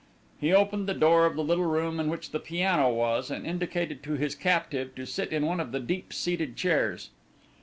[0.39, 4.01] He opened the door of the little room in which the piano was, and indicated
[4.01, 7.11] to his captive to sit in one of the deep seated chairs.